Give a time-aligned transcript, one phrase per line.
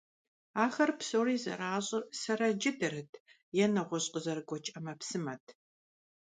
[0.63, 3.11] Ахэр псори зэращӀыр сэрэ джыдэрэт
[3.63, 5.45] е нэгъуэщӀ къызэрыгуэкӀ Ӏэмэпсымэт.